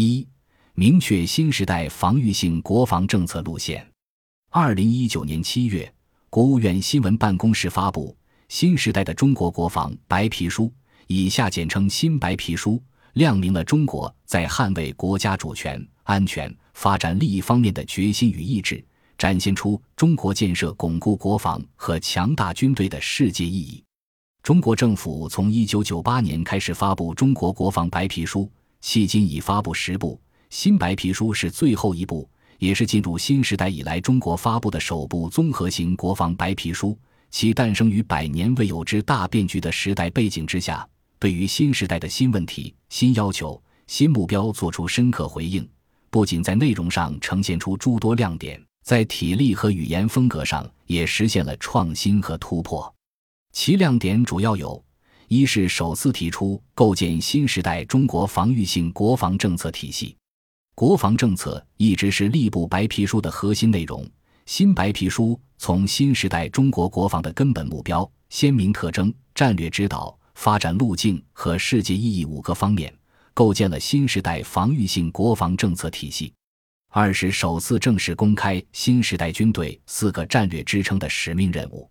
[0.00, 0.24] 一、
[0.74, 3.84] 明确新时代防御性国防政策路线。
[4.48, 5.92] 二零一九年七月，
[6.30, 8.16] 国务院新闻办公室发布
[8.48, 10.66] 《新时代的中国国防白皮书》
[11.08, 12.80] （以下简称“新白皮书”），
[13.14, 18.84] 亮明了中国在捍卫国家主权、安全、发展利益方面的决心与意志。
[19.16, 23.82] 展现出中国建设巩固国防和强大军队的世界意义。
[24.44, 28.48] 中国政府从一九九八年开始发布中国国防白皮书，
[28.82, 30.20] 迄今已发布十部。
[30.50, 36.98] 新白皮书是最后一部，也是进入新时代以来中国发布的首部综合型国防白皮书。
[37.30, 40.88] 其诞生于百年未有之大变局的时代背景之下，
[41.18, 45.68] 对于新时代的新问题、新要求、新目标作出深刻回应。
[46.08, 48.58] 不仅在内容上呈现出诸多亮点。
[48.82, 52.90] 在体力和语言风格上也实现了创新和突破，
[53.52, 54.82] 其亮点主要有：
[55.28, 60.16] 一是首次提出构建新时代中国防御性国防政策体系，
[60.74, 64.08] 国防政策一直是吏部白皮书的核心内容。
[64.46, 72.90] 新白皮书从新时代中国国防的根本目标、鲜明特征、战略指导、发展路径和世界意义五个方面，
[73.34, 76.32] 构建了新时代防御性国防政策体系。
[76.90, 81.86] 二是首次正式公开新时代军队四个战略支撑的使命任务。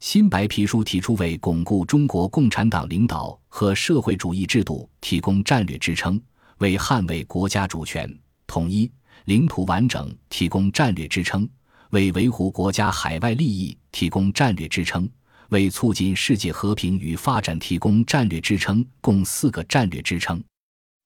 [0.00, 6.18] 新白皮书提出，为巩固中国共产党领导和社会主义制度提供战略支撑，
[6.56, 8.10] 为捍卫国家主权、
[8.46, 8.90] 统一、
[9.26, 11.46] 领土完整提供战略支撑，
[11.90, 15.06] 为维护国家海外利益提供战略支撑，
[15.50, 20.42] 为促进世界和平与发展提供战略支撑，共四个战略支撑。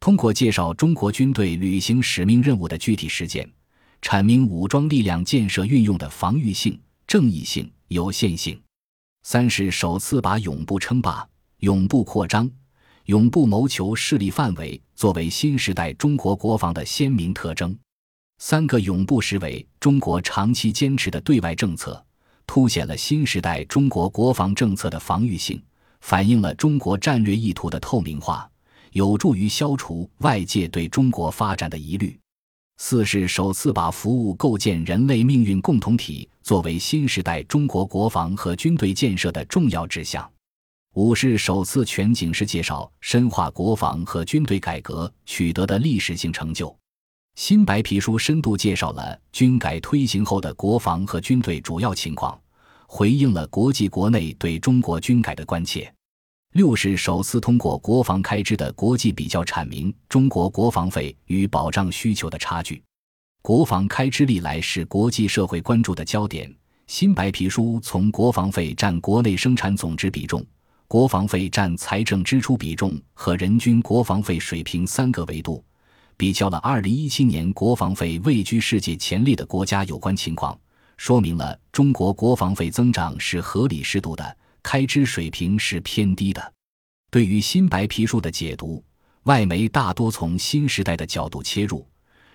[0.00, 3.50] 通过介绍中国军队履行使命任务的具体实践，
[4.02, 8.60] 阐明武装力量建设运用的防御性、正义性、有限性。
[9.22, 11.26] 三是首次把永不称霸、
[11.58, 12.50] 永不扩张、
[13.06, 17.76] 永不谋求势力范围作为新时代中国国防的鲜明特征。
[18.38, 22.04] 三个永不实为中国长期坚持的对外政策，
[22.46, 25.62] 凸显了新时代中国国防政策的防御性，
[26.00, 28.48] 反映了中国战略意图的透明化。
[28.90, 32.18] 有助于消除外界对中国发展的疑虑。
[32.76, 40.30] 四是首次把服务构建人类命运共同体作为新时代中国国防和军队建设的重要指向。
[40.94, 46.76] 五是首次全景式介绍深化国防和军队改革取得的历史性成就。
[47.34, 52.38] 新白皮书深度介绍了军改推行后的国防和军队主要情况，
[52.86, 55.90] 回应了国际国内对中国军改的关切。
[56.52, 62.82] 六是首次通过国防开支的国际比较，阐明中国国防费与保障需求的差距。
[63.42, 66.48] 国防开支历来是国际社会关注的焦点。
[66.86, 70.46] 新白皮书从国防费占国内生产总值比重、
[70.86, 75.64] 国防费占财政支出比重和人均国防费水平三个维度，
[76.16, 80.56] 比较了2017年国防费位居世界前列的国家有关情况，
[80.96, 84.36] 说明了中国国防费增长是合理适度的。
[84.62, 86.52] 开支水平是偏低的。
[87.10, 88.80] 对于新白皮书的解读，
[89.24, 91.84] 外媒大多从新时代的角度切入，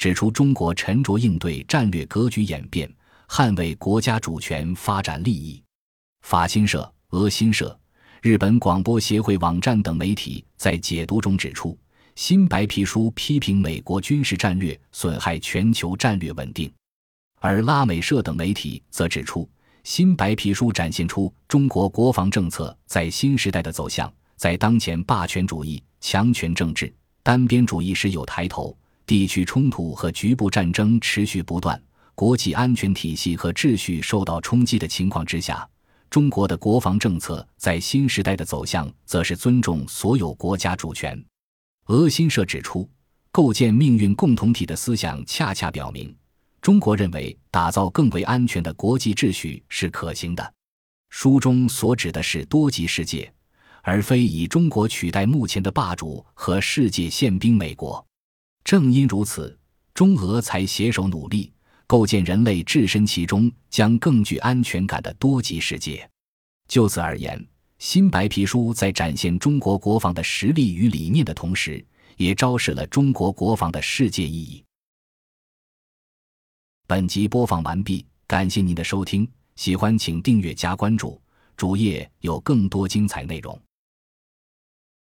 [0.00, 2.90] 指出中国沉着应对战略格局演变，
[3.28, 5.62] 捍卫国家主权发展利益。
[6.22, 7.78] 法新社、俄新社、
[8.22, 11.78] 日本广播协会网站等媒体在解读中指出，
[12.14, 16.72] 新白皮书批评美国军事战略损害全球战略稳定，
[17.38, 19.46] 而拉美社等媒体则指出。
[19.84, 26.90] 新白皮书展现出中国国防政策在新时代的走向，在当前霸权主义、强权政治、
[27.22, 28.74] 单边主义时有抬头，
[29.10, 31.82] 地区冲突和局部战争持续不断，
[32.14, 35.68] 国际安全体系和秩序受到冲击的情况之下，
[36.08, 41.20] 中国的国防政策在新时代的走向，则是尊重所有国家主权。
[41.86, 42.88] 俄新社指出，
[43.32, 46.14] 构建命运共同体的思想，恰恰表明。
[46.62, 50.54] 中国认为，打造更为安全的国际秩序是可行的。
[51.08, 53.34] 书中所指的是多极世界，
[53.82, 58.06] 而非以中国取代目前的霸主和世界宪兵美国。
[58.64, 59.58] 正因如此，
[59.94, 61.52] 中俄才携手努力，
[61.86, 66.08] 构建人类置身其中将更具安全感的多极世界。
[66.68, 67.44] 就此而言，
[67.78, 71.84] 新白皮书在展现中国国防的实力与理念的同时，
[72.16, 74.62] 也昭示了中国国防的世界意义。
[76.86, 81.20] 本集播放完毕，感谢您的收听，喜欢请订阅加关注，
[81.56, 83.60] 主页有更多精彩内容。